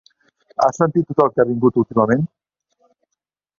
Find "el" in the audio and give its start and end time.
1.27-1.29